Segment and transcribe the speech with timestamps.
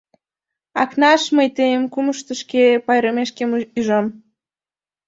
[0.81, 4.05] —Акнаш, мый тыйым кумышто шке пайремышкем ӱжам.